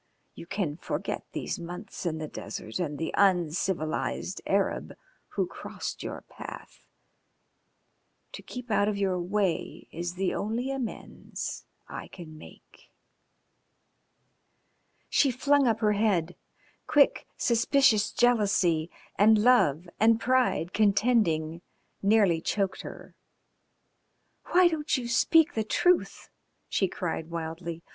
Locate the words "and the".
2.79-3.13